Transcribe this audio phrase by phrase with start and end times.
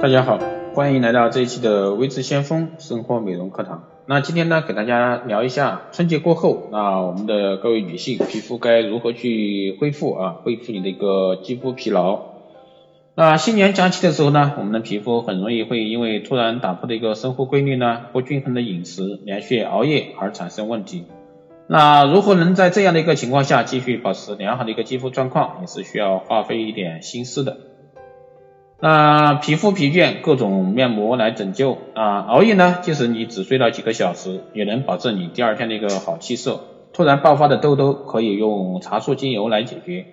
[0.00, 0.38] 大家好，
[0.74, 3.84] 欢迎来到这一期的微智先锋生活美容课堂。
[4.06, 12.18] 那今天呢，给大家聊一下春节过后，那我们的各位女性皮肤该如何去恢复啊，恢复你的一个肌肤疲劳。
[13.14, 21.04] 那新年假期的时候呢，我们的皮肤很容易会因为突然打破的一个生活规律呢，不均衡的饮食，连续熬夜而产生问题。
[21.66, 27.58] 那如何能在这样的一个情况下继续保持良好的一个肌肤状况，也是需要花费一点心思的。
[28.82, 32.20] 那皮肤疲倦，各种面膜来拯救啊！
[32.20, 36.60] 熬夜呢，即使你只睡了几个小时，也能保证你第二天的一个好气色。
[36.94, 40.06] 突然爆发的痘痘，可以用茶树精油来解决。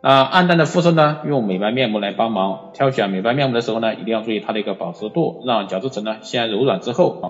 [0.00, 2.70] 啊，暗淡的肤色呢，用美白面膜来帮忙。
[2.74, 7.22] 挑选美白面膜的时候呢，一定要注意它的一个保湿度，让角质层呢先柔软之后，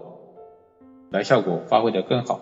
[1.11, 2.41] 来效果发挥的更好。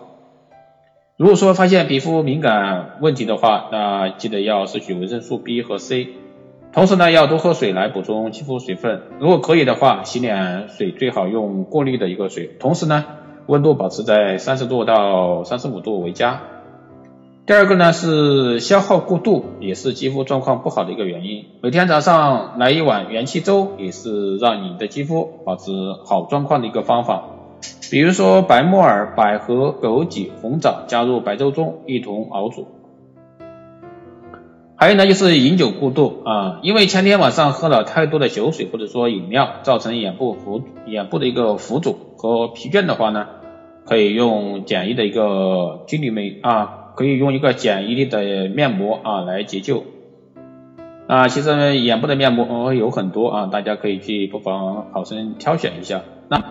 [1.17, 6.07] 如果说发现皮肤敏感问题的话，那记得要摄取维生素 B 和 C。
[6.73, 9.01] 同时呢，要多喝水来补充肌肤水分。
[9.19, 12.51] 如果可以的话，洗脸水最好用过滤的一个水。
[12.59, 13.05] 同时呢，
[13.47, 16.41] 温度保持在三十度到三十五度为佳。
[17.47, 21.45] 第二个呢是消耗过度，也是肌肤状况不好的一个原因。
[21.63, 25.71] 每天早上来一碗元气粥，也是让你的肌肤保持
[26.05, 27.23] 好状况的一个方法。
[27.89, 32.67] 比如说白木耳、百合、枸杞、红枣加入白粥中一同熬煮。
[34.79, 43.25] 还有呢，就是饮酒过度啊，因为前天晚上喝了太多的酒水或者说饮料，造成眼部浮眼部的一个浮肿和疲倦的话呢，
[43.87, 49.83] 可以用简易的一个金缕梅啊，可以用一个简易的面膜啊来解救
[51.07, 51.27] 啊。
[51.27, 56.03] 其实眼部的面膜有很多啊，大家可以去不妨好生挑选一下。
[56.29, 56.43] 那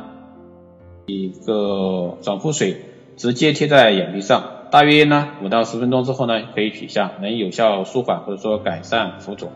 [1.07, 2.77] 一个爽肤水
[3.17, 4.56] 直接贴在眼皮上。
[4.71, 9.51] 大约呢五到十分钟之后呢可以取下，能有效舒缓或者说改善浮肿。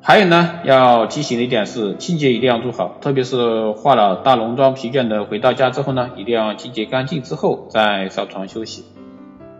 [0.00, 8.84] 还有呢要提醒的一点是清洁一定要做好，特别是化了大浓妆疲倦的回到家之后呢，一定要清洁干净之后再上床休息。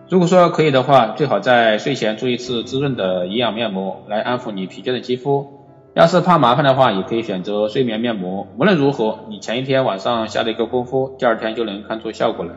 [0.09, 5.53] 如果说可以的话，最好在睡前做一次滋润的营养面膜来安抚你疲倦的肌肤。
[5.95, 8.47] 要是怕麻烦的话，也可以选择睡眠面膜。
[8.57, 12.53] 无论如何，你前一天晚上下了一个功夫，第二天就能看出效果来。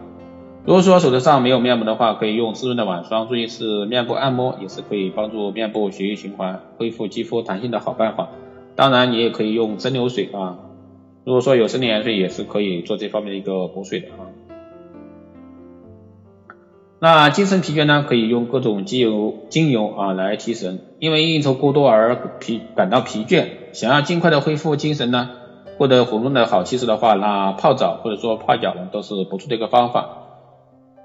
[0.65, 8.29] 如果说手头上没有面膜的话，可以用滋润的晚霜做一次面部按摩，也是可以帮助面部血液循环、恢复肌肤弹性的好办法。
[8.75, 10.59] 当然，你也可以用蒸馏水啊。
[11.25, 14.29] 如果说有生理盐水，也是可以做这方面的一个补水的啊。
[16.99, 20.81] 那精神疲倦呢，可以用各种精油精油啊来提神。
[20.99, 25.29] 因为应酬过多而疲感到疲倦，想要尽快的恢复精神呢，
[25.77, 30.17] 获得活动的好气色的话，那泡澡或者说泡脚呢，都是不错的一个方法。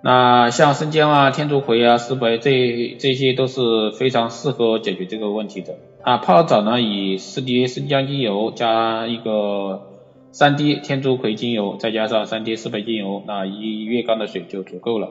[0.07, 6.19] 那像生姜啊、天竺葵啊、石柏这这些都是非常适合解决这个问题的啊。
[6.19, 9.81] 泡澡呢，以四滴生姜精油加一个
[10.31, 15.09] 三滴天竺葵精油，再加上三滴石柏精油，那一月缸的水就足够了。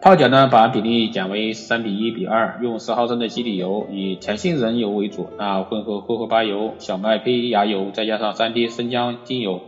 [0.00, 9.60] 泡脚呢，把比例减为三比一比二，用十毫升的基底油，以甜杏仁油为主，那混合荷荷巴油、小麦胚芽油，再加上三滴生姜精油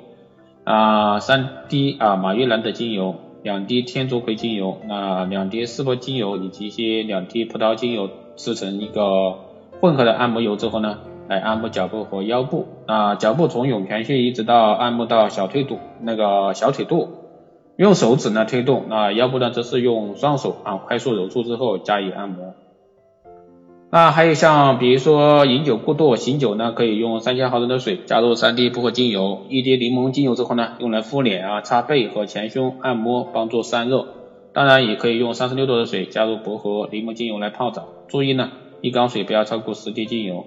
[0.65, 3.17] 啊，三滴啊马玉兰的精油。
[3.47, 9.37] 两滴天竺葵精油，那两滴丝柏精油以及一些两滴葡萄精油制成一个
[9.81, 10.99] 混合的按摩油之后呢，
[11.29, 12.67] 来按摩脚部和腰部。
[12.87, 17.09] 啊，脚部从涌泉穴一直到按摩到小腿肚那个小腿肚，
[17.77, 22.53] 用手指呢推动，那腰部呢则是用双手啊快速揉搓之后加以按摩。
[23.89, 34.07] 那还有像比如说饮酒过度，醒酒呢，可以用三千毫升的水，加入三滴薄荷精油，一滴柠檬精油之后呢，用来敷脸啊、擦背和前胸按摩，帮助散热。
[34.53, 37.87] 当然也可以用三十六度的水，加入薄荷、柠檬精油来泡澡。
[38.09, 40.47] 注意呢，一缸水不要超过十滴精油。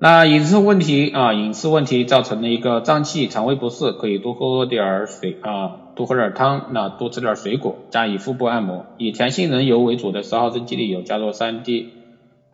[0.00, 8.86] 那饮食问题啊，饮食问题造成的一个胀气、肠胃不适，可以多喝点水啊，多喝点汤，那多吃点水果，加以腹部按摩。
[8.96, 11.90] 以甜杏仁油为主的十毫升基底油，加入三滴。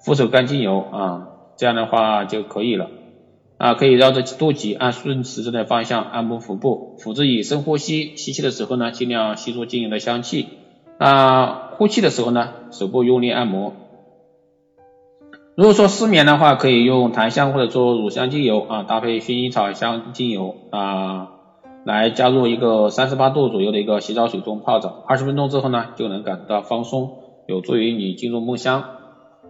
[0.05, 2.91] 扶手干精油啊，这样的话就可以了
[3.57, 10.49] 啊，可以绕着肚脐按顺时针的方向按摩腹部，腹部以深呼吸，吸气的时候呢，尽量吸入精油的香气
[10.99, 13.73] 啊，呼气的时候呢，手部用力按摩。
[15.57, 21.29] 如果说失眠的话，可以用檀香或者说乳香精油啊，搭配薰衣草香精油啊，
[21.85, 27.13] 来加入一个三十八度左右的一个洗澡水中泡澡，二十分钟之后呢，就能感到放松，
[27.47, 28.85] 有助于你进入梦乡。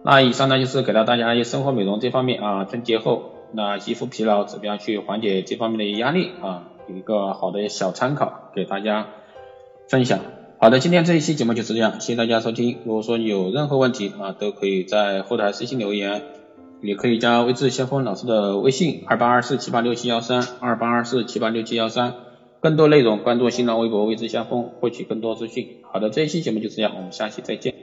[0.05, 9.07] 那以上呢就是给到大家一些生活美容这方面啊，春节后那肌肤疲劳怎么样去缓解这方面的压力啊，有一个好的小参考给大家
[9.89, 10.19] 分享。
[10.59, 12.77] 好的，今天这一期节目就是这样，谢谢大家收听。
[12.85, 16.21] 如果说有任何问题啊，都可以在后台私信留言。
[16.81, 22.13] 也可以加微智先锋老师的微信二八二四七八六七幺三二八二四七八六七幺三，
[22.59, 25.77] 更多内容关注新浪微博微智先锋获取更多资讯。
[25.91, 27.74] 好的，这一期节目就这样，我们下期再见。